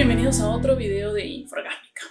[0.00, 2.04] bienvenidos a otro video de Inforgásmica.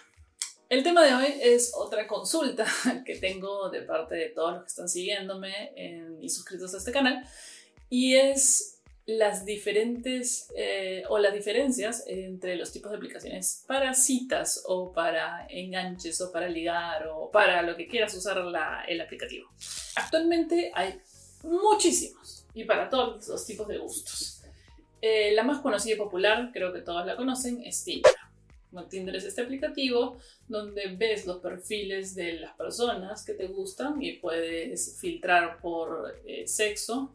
[0.70, 2.64] El tema de hoy es otra consulta
[3.04, 5.74] que tengo de parte de todos los que están siguiéndome
[6.22, 7.26] y suscritos a este canal
[7.90, 14.62] y es las diferentes eh, o las diferencias entre los tipos de aplicaciones para citas
[14.68, 18.38] o para enganches o para ligar o para lo que quieras usar
[18.88, 19.50] el aplicativo.
[19.96, 21.02] Actualmente hay
[21.42, 24.39] muchísimos y para todos los tipos de gustos.
[25.02, 28.12] Eh, la más conocida y popular, creo que todos la conocen, es Tinder.
[28.90, 34.14] Tinder es este aplicativo donde ves los perfiles de las personas que te gustan y
[34.14, 37.14] puedes filtrar por eh, sexo,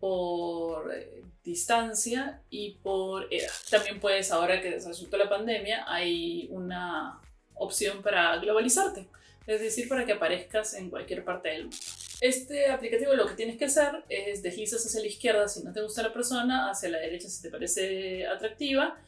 [0.00, 3.52] por eh, distancia y por edad.
[3.70, 7.20] También puedes, ahora que resultó la pandemia, hay una
[7.54, 9.06] opción para globalizarte,
[9.46, 11.76] es decir, para que aparezcas en cualquier parte del mundo.
[12.20, 15.82] Este aplicativo lo que tienes que hacer es deslizas hacia la izquierda si no te
[15.82, 18.98] gusta la persona, hacia la derecha si te parece atractiva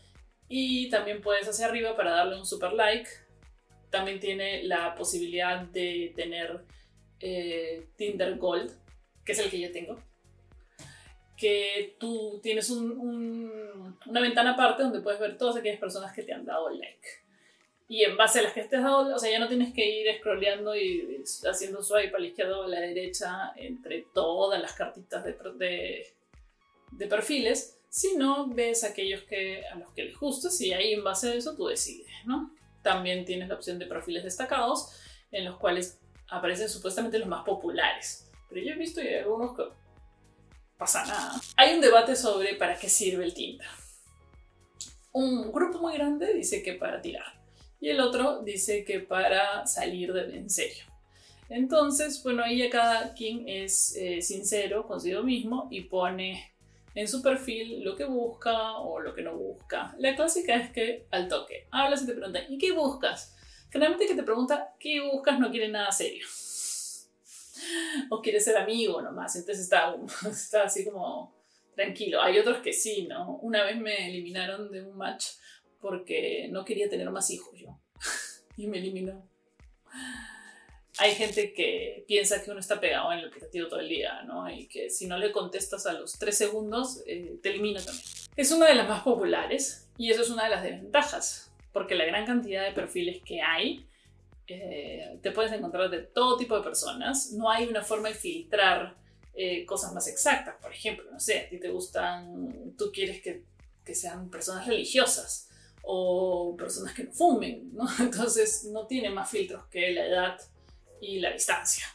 [0.48, 3.08] y también puedes hacia arriba para darle un super like.
[3.90, 6.64] También tiene la posibilidad de tener
[7.20, 8.72] eh, Tinder Gold,
[9.24, 9.98] que es el que yo tengo.
[11.36, 16.44] Que tú tienes una ventana aparte donde puedes ver todas aquellas personas que te han
[16.44, 17.27] dado like
[17.90, 20.06] y en base a las que estés dado, o sea, ya no tienes que ir
[20.18, 25.24] scrolleando y haciendo swipe a la izquierda o a la derecha entre todas las cartitas
[25.24, 26.06] de, de,
[26.92, 31.30] de perfiles, sino ves aquellos que, a los que les gustas y ahí en base
[31.30, 32.54] a eso tú decides, ¿no?
[32.82, 34.92] También tienes la opción de perfiles destacados,
[35.32, 38.30] en los cuales aparecen supuestamente los más populares.
[38.50, 39.64] Pero yo he visto y hay algunos que
[40.76, 41.40] pasa nada.
[41.56, 43.66] Hay un debate sobre para qué sirve el Tinder.
[45.12, 47.37] Un grupo muy grande dice que para tirar
[47.80, 50.84] y el otro dice que para salir de en serio.
[51.48, 56.52] Entonces, bueno, ahí ya cada quien es eh, sincero consigo mismo y pone
[56.94, 59.94] en su perfil lo que busca o lo que no busca.
[59.98, 63.34] La clásica es que al toque, hablas y te preguntan, ¿y qué buscas?
[63.70, 65.38] Generalmente que te pregunta, ¿qué buscas?
[65.38, 66.26] No quiere nada serio.
[68.10, 69.94] O quiere ser amigo nomás, entonces está,
[70.30, 71.34] está así como
[71.74, 72.22] tranquilo.
[72.22, 73.36] Hay otros que sí, ¿no?
[73.42, 75.24] Una vez me eliminaron de un match
[75.80, 77.78] porque no quería tener más hijos yo.
[78.56, 79.26] y me eliminó.
[80.98, 84.50] Hay gente que piensa que uno está pegado en el aplicativo todo el día, ¿no?
[84.50, 88.04] Y que si no le contestas a los tres segundos, eh, te elimina también.
[88.34, 92.04] Es una de las más populares y eso es una de las desventajas, porque la
[92.04, 93.86] gran cantidad de perfiles que hay,
[94.48, 97.30] eh, te puedes encontrar de todo tipo de personas.
[97.32, 98.96] No hay una forma de filtrar
[99.34, 100.56] eh, cosas más exactas.
[100.60, 103.44] Por ejemplo, no sé, a ti te gustan, tú quieres que,
[103.84, 105.48] que sean personas religiosas
[105.90, 107.72] o personas que no fumen.
[107.98, 110.40] Entonces no tiene más filtros que la edad
[111.00, 111.86] y la distancia.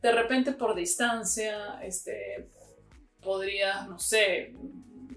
[0.00, 2.48] De repente por distancia, este,
[3.20, 4.54] podrías, no sé,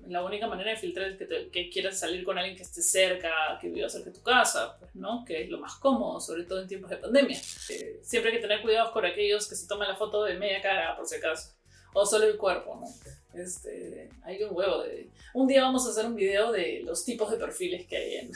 [0.08, 1.18] la única manera de filtrar es
[1.50, 4.94] que, quieras salir con alguien que esté cerca, que viva cerca de tu casa, pues,
[4.96, 5.24] ¿no?
[5.26, 7.40] Que es lo más cómodo, sobre todo en tiempos de pandemia.
[7.70, 10.62] Eh, siempre hay que tener cuidado con aquellos que se toman la foto de media
[10.62, 11.54] cara, por si acaso,
[11.94, 12.82] o solo el cuerpo.
[13.34, 14.84] Este, hay un huevo.
[15.34, 18.32] Un día vamos a hacer un video de los tipos de perfiles que hay en,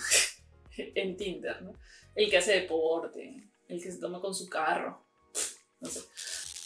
[0.96, 1.74] en Tinder, ¿no?
[2.16, 5.02] El que hace deporte, el que se toma con su carro.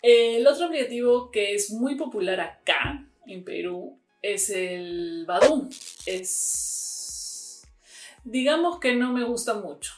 [0.01, 5.69] El otro aplicativo que es muy popular acá, en Perú, es el Badum.
[6.05, 7.67] Es...
[8.23, 9.93] Digamos que no me gusta mucho.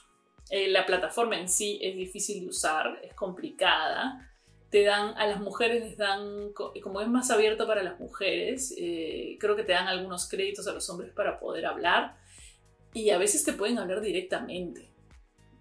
[0.50, 4.33] Eh, la plataforma en sí es difícil de usar, es complicada
[4.74, 9.38] te dan, a las mujeres les dan, como es más abierto para las mujeres, eh,
[9.40, 12.18] creo que te dan algunos créditos a los hombres para poder hablar
[12.92, 14.90] y a veces te pueden hablar directamente.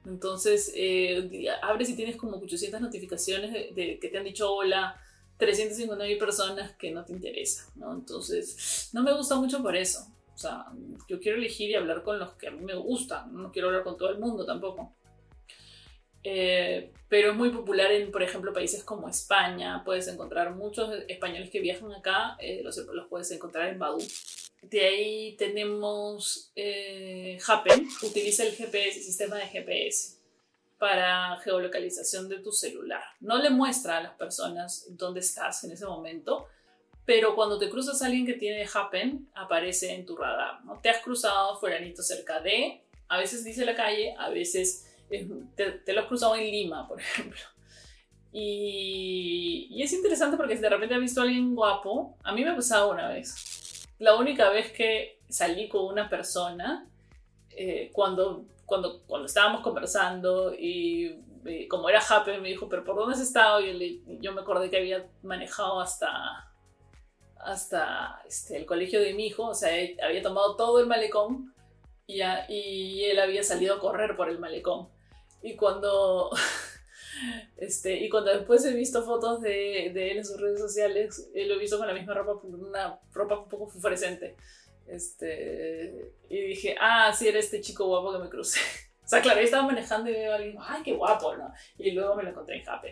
[0.06, 4.98] Entonces, eh, abres y tienes como 800 notificaciones de, que te han dicho hola,
[5.38, 7.92] 350.000 personas que no te interesan, ¿no?
[7.92, 10.06] Entonces, no me gusta mucho por eso.
[10.34, 10.64] O sea,
[11.06, 13.84] yo quiero elegir y hablar con los que a mí me gustan, no quiero hablar
[13.84, 14.96] con todo el mundo tampoco.
[16.24, 19.82] Eh, pero es muy popular en, por ejemplo, países como España.
[19.84, 24.02] Puedes encontrar muchos españoles que viajan acá, eh, los, los, puedes encontrar en Badu.
[24.62, 30.22] De ahí tenemos eh, Happen, utiliza el GPS, el sistema de GPS
[30.78, 33.02] para geolocalización de tu celular.
[33.20, 36.46] No le muestra a las personas dónde estás en ese momento,
[37.04, 40.64] pero cuando te cruzas a alguien que tiene Happen, aparece en tu radar.
[40.64, 40.80] ¿no?
[40.80, 44.91] Te has cruzado fueranito cerca de, a veces dice la calle, a veces
[45.54, 47.40] te, lo has cruzado en Lima, por ejemplo.
[48.32, 52.42] Y, y, es interesante porque si de repente has visto a alguien guapo, a mí
[52.44, 53.86] me ha pasado una vez.
[53.98, 56.88] La única vez que salí con una persona,
[57.50, 62.96] eh, cuando, cuando, cuando estábamos conversando y eh, como era happy, me dijo, pero ¿por
[62.96, 63.60] dónde has estado?
[63.60, 66.52] Y yo, me acordé que había manejado hasta,
[67.36, 69.70] hasta este, el colegio de mi hijo, o sea,
[70.04, 71.52] había tomado todo el malecón
[72.06, 74.88] Y, ya, y él había salido a correr por el malecón.
[75.42, 76.30] Y cuando,
[77.56, 81.54] este, y cuando después he visto fotos de, de él en sus redes sociales, lo
[81.54, 84.36] he visto con la misma ropa, una ropa un poco fluorescente.
[84.86, 88.60] Este, y dije, ah, sí, era este chico guapo que me crucé.
[89.04, 91.52] O sea, claro, yo estaba manejando y veo a alguien, ay, qué guapo, ¿no?
[91.76, 92.88] Y luego me lo encontré en Happy.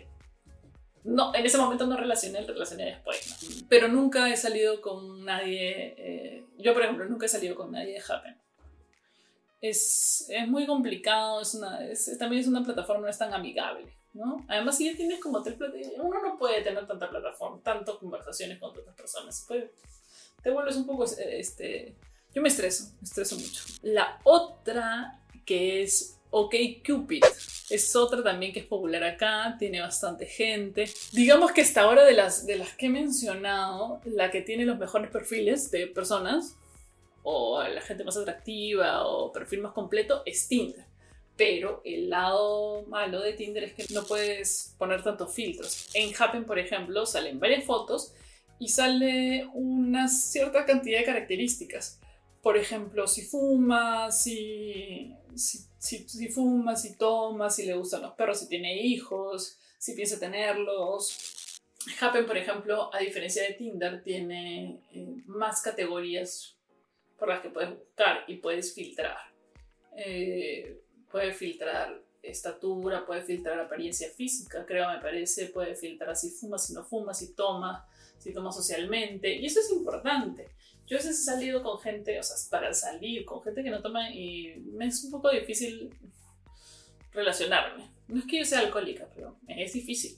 [1.03, 3.65] No, en ese momento no relacioné, relacioné después.
[3.69, 5.95] Pero nunca he salido con nadie.
[5.97, 8.37] Eh, yo, por ejemplo, nunca he salido con nadie de Happen.
[9.61, 13.93] Es, es muy complicado, es una, es, también es una plataforma, no es tan amigable.
[14.13, 14.43] ¿no?
[14.47, 18.59] Además, si ya tienes como tres plataformas, uno no puede tener tanta plataforma, tantas conversaciones
[18.59, 19.47] con otras personas.
[20.41, 21.05] te vuelves un poco.
[21.05, 21.95] Este,
[22.33, 23.63] yo me estreso, me estreso mucho.
[23.83, 26.55] La otra que es OK
[26.85, 27.23] Cupid.
[27.69, 30.89] Es otra también que es popular acá, tiene bastante gente.
[31.11, 34.77] Digamos que hasta ahora de las, de las que he mencionado, la que tiene los
[34.77, 36.57] mejores perfiles de personas,
[37.23, 40.85] o la gente más atractiva, o perfil más completo, es Tinder.
[41.37, 45.89] Pero el lado malo de Tinder es que no puedes poner tantos filtros.
[45.93, 48.13] En Happen, por ejemplo, salen varias fotos
[48.59, 51.99] y sale una cierta cantidad de características.
[52.41, 58.13] Por ejemplo, si fuma, si, si si, si fuma, si toma, si le gustan los
[58.13, 61.59] perros, si tiene hijos, si piensa tenerlos.
[61.99, 66.55] Happen, por ejemplo, a diferencia de Tinder, tiene eh, más categorías
[67.21, 69.15] por las que puedes buscar y puedes filtrar.
[69.95, 70.81] Eh,
[71.11, 76.73] puedes filtrar estatura, puedes filtrar apariencia física, creo, me parece, puede filtrar si fuma, si
[76.73, 77.87] no fuma, si toma,
[78.17, 79.35] si toma socialmente.
[79.35, 80.49] Y eso es importante.
[80.87, 83.83] Yo a veces he salido con gente, o sea, para salir con gente que no
[83.83, 85.93] toma y me es un poco difícil
[87.11, 87.87] relacionarme.
[88.07, 90.17] No es que yo sea alcohólica, pero es difícil.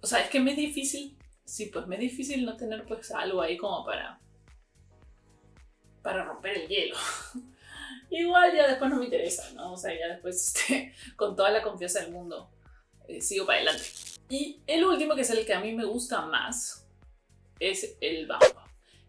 [0.00, 3.10] O sea, es que me es difícil, sí, pues me es difícil no tener pues
[3.10, 4.20] algo ahí como para
[6.06, 6.96] para romper el hielo.
[8.10, 9.72] Igual ya después no me interesa, ¿no?
[9.72, 12.48] O sea, ya después este, con toda la confianza del mundo
[13.08, 13.84] eh, sigo para adelante.
[14.28, 16.86] Y el último, que es el que a mí me gusta más,
[17.58, 18.48] es el Bumble.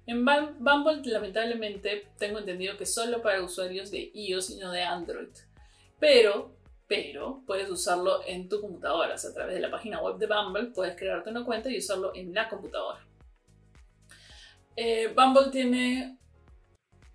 [0.07, 5.29] En Bumble, lamentablemente, tengo entendido que solo para usuarios de iOS y no de Android.
[5.99, 6.55] Pero,
[6.87, 9.13] pero, puedes usarlo en tu computadora.
[9.13, 12.33] a través de la página web de Bumble puedes crearte una cuenta y usarlo en
[12.33, 13.05] la computadora.
[14.75, 16.17] Eh, Bumble tiene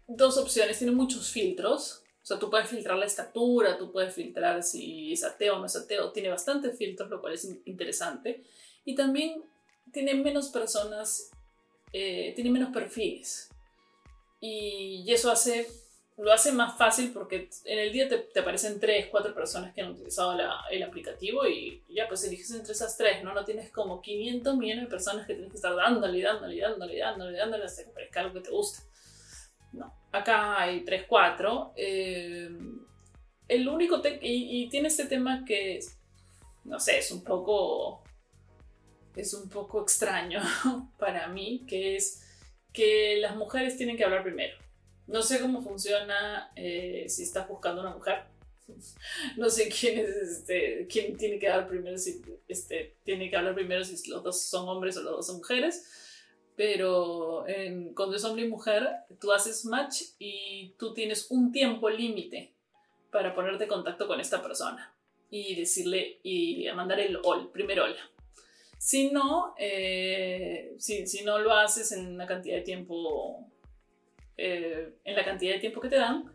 [0.06, 2.02] dos opciones, tiene muchos filtros.
[2.22, 5.66] O sea, tú puedes filtrar la estatura, tú puedes filtrar si es ateo o no
[5.66, 6.12] es ateo.
[6.12, 8.44] Tiene bastantes filtros, lo cual es interesante.
[8.84, 9.42] Y también
[9.92, 11.30] tiene menos personas,
[11.92, 13.48] eh, tiene menos perfiles.
[14.40, 15.68] Y, eso hace,
[16.16, 19.82] lo hace más fácil porque en el día te, te aparecen 3, 4 personas que
[19.82, 20.36] han utilizado
[20.70, 23.34] el aplicativo y ya pues eliges entre esas 3, ¿no?
[23.34, 27.38] No tienes como 500 millones de personas que tienes que estar dándole, dándole, dándole, dándole,
[27.38, 28.82] dándole hasta que aparezca algo que te guste.
[29.72, 31.72] No, acá hay 3, 4.
[31.76, 32.50] Eh,
[33.48, 35.80] el único, y, y tiene este tema que,
[36.64, 38.02] no sé, es un poco
[39.16, 40.40] es un poco extraño
[40.98, 42.22] para mí, que es
[42.72, 44.56] que las mujeres tienen que hablar primero.
[45.06, 48.24] No sé cómo funciona eh, si estás buscando una mujer.
[49.36, 53.54] No sé quién es este, quién tiene que hablar primero, si este, tiene que hablar
[53.54, 55.84] primero si los dos son hombres o los dos son mujeres.
[56.56, 58.88] Pero en, cuando es hombre y mujer,
[59.20, 62.52] tú haces match y tú tienes un tiempo límite
[63.10, 64.94] para ponerte en contacto con esta persona
[65.30, 68.12] y decirle y mandar el all, primer hola.
[68.82, 73.46] Si no, eh, si, si, no lo haces en una cantidad de tiempo,
[74.36, 76.32] eh, en la cantidad de tiempo que te dan,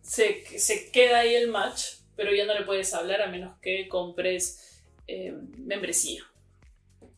[0.00, 3.88] se, se, queda ahí el match, pero ya no le puedes hablar a menos que
[3.88, 6.24] compres eh, membresía.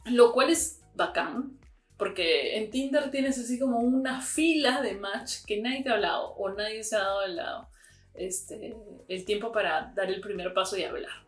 [0.07, 1.57] Lo cual es bacán,
[1.97, 6.35] porque en Tinder tienes así como una fila de match que nadie te ha hablado
[6.35, 7.41] o nadie se ha dado el,
[8.15, 8.77] este,
[9.09, 11.27] el tiempo para dar el primer paso y hablar.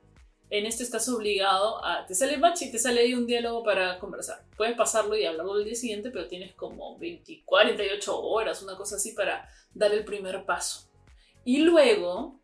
[0.50, 2.06] En esto estás obligado a.
[2.06, 4.42] Te sale match y te sale ahí un diálogo para conversar.
[4.56, 8.96] Puedes pasarlo y hablarlo el día siguiente, pero tienes como 20, 48 horas, una cosa
[8.96, 10.88] así, para dar el primer paso.
[11.44, 12.40] Y luego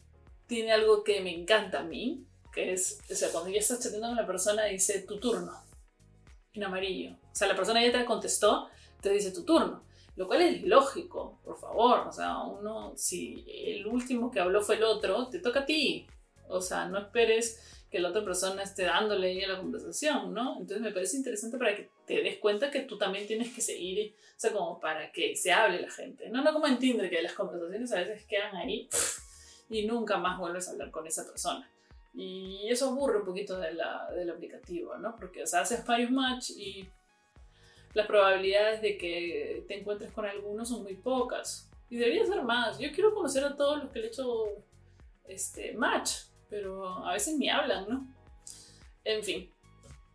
[0.47, 4.09] tiene algo que me encanta a mí, que es, o sea, cuando ya estás chateando
[4.09, 5.64] con la persona, dice tu turno,
[6.55, 7.13] en amarillo.
[7.13, 8.69] O sea, la persona ya te contestó,
[9.01, 9.83] te dice tu turno.
[10.17, 12.07] Lo cual es lógico, por favor.
[12.07, 16.07] O sea, uno, si el último que habló fue el otro, te toca a ti.
[16.49, 20.55] O sea, no esperes que la otra persona esté dándole ahí a la conversación, ¿no?
[20.59, 24.15] Entonces me parece interesante para que te des cuenta que tú también tienes que seguir,
[24.37, 26.29] o sea, como para que se hable la gente.
[26.29, 28.89] No, no como en Tinder, que las conversaciones a veces quedan ahí
[29.71, 31.71] y nunca más vuelves a hablar con esa persona.
[32.14, 35.16] Y eso aburre un poquito de la, del aplicativo, ¿no?
[35.16, 36.88] Porque, o sea, haces varios match y
[37.92, 41.68] las probabilidades de que te encuentres con alguno son muy pocas.
[41.90, 42.78] Y debería ser más.
[42.78, 44.47] Yo quiero conocer a todos los que le he hecho
[45.26, 46.11] este, match,
[46.49, 48.06] pero a veces ni hablan, ¿no?
[49.04, 49.50] En fin.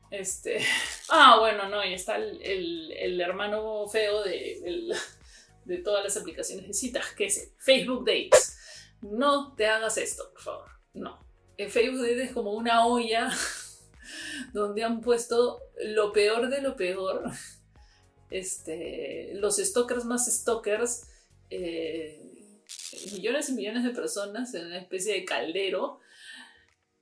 [0.09, 0.61] Este.
[1.11, 4.93] Ah, bueno, no, y está el, hermano feo de,
[5.65, 8.59] de todas las aplicaciones de citas, que es Facebook Dates.
[9.01, 10.69] No te hagas esto, por favor.
[10.93, 11.28] No.
[11.67, 13.29] Facebook es como una olla
[14.53, 17.23] donde han puesto lo peor de lo peor.
[18.31, 21.07] Este, los stalkers más stalkers.
[21.49, 22.21] Eh,
[23.11, 25.99] millones y millones de personas en una especie de caldero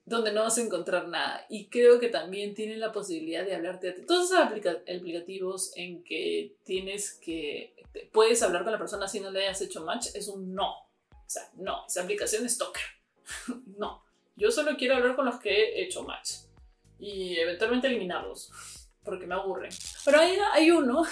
[0.07, 1.45] donde no vas a encontrar nada.
[1.49, 6.55] Y creo que también tienen la posibilidad de hablarte de todos esos aplicativos en que
[6.63, 7.75] tienes que,
[8.13, 10.71] puedes hablar con la persona si no le hayas hecho match, es un no.
[10.71, 12.83] O sea, no, esa aplicación es stalker.
[13.77, 14.06] no,
[14.37, 16.31] yo solo quiero hablar con los que he hecho match
[16.99, 18.51] y eventualmente eliminarlos
[19.03, 19.71] porque me aburren.
[20.05, 21.03] Pero hay, hay uno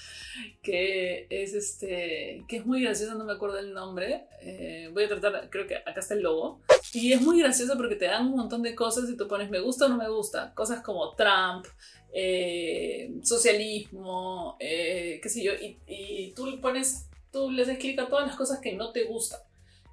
[0.62, 4.26] que es este, que es muy gracioso, no me acuerdo el nombre.
[4.40, 6.62] Eh, voy a tratar, creo que acá está el logo.
[6.94, 9.60] Y es muy gracioso porque te dan un montón de cosas y tú pones me
[9.60, 10.54] gusta o no me gusta.
[10.54, 11.66] Cosas como Trump,
[12.14, 15.52] eh, socialismo, eh, qué sé yo.
[15.52, 19.40] Y, y tú pones, tú les clic a todas las cosas que no te gustan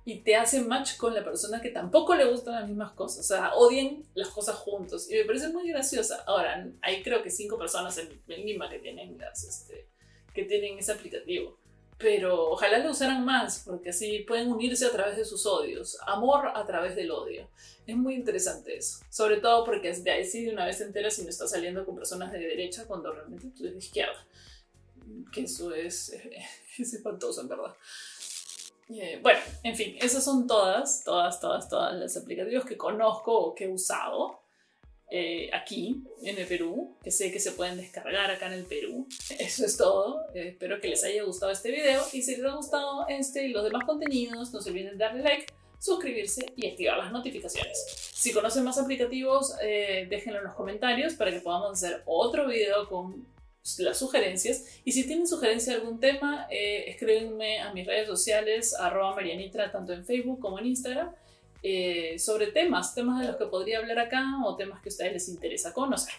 [0.06, 3.20] y te hace match con la persona que tampoco le gustan las mismas cosas.
[3.20, 5.10] O sea, odian las cosas juntos.
[5.10, 6.24] Y me parece muy graciosa.
[6.28, 9.88] Ahora, hay creo que cinco personas en, Lima que tienen, las, este,
[10.34, 11.58] que tienen ese aplicativo.
[11.98, 15.98] Pero ojalá lo usaran más, porque así pueden unirse a través de sus odios.
[16.06, 17.48] Amor a través del odio.
[17.88, 19.00] Es muy interesante eso.
[19.10, 21.96] Sobre todo porque de ahí sí de una vez entera si no estás saliendo con
[21.96, 24.28] personas de derecha cuando realmente tú eres de izquierda.
[25.32, 26.14] Que eso es,
[26.78, 27.74] es espantoso, en verdad.
[28.90, 33.56] Eh, bueno, en fin, esas son todas, todas, todas, todas las aplicativos que conozco o
[33.56, 34.40] que he usado
[35.10, 39.08] eh, aquí en el Perú, que sé que se pueden descargar acá en el Perú.
[39.40, 40.22] Eso es todo.
[40.34, 43.54] Eh, espero que les haya gustado este video y si les ha gustado este y
[43.54, 45.46] los demás contenidos, no se olviden de darle like,
[45.80, 47.78] suscribirse y activar las notificaciones.
[48.14, 53.33] Si conocen más aplicativos, déjenlo en los comentarios para que podamos hacer otro video con
[53.80, 54.66] las sugerencias.
[54.84, 59.72] Y si tienen sugerencia de algún tema, eh, escríbenme a mis redes sociales, arroba Marianitra,
[59.72, 61.12] tanto en Facebook como en Instagram,
[61.62, 65.14] eh, sobre temas, temas de los que podría hablar acá o temas que a ustedes
[65.14, 66.14] les interesa conocer.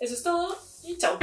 [0.00, 1.18] Eso es todo y chao.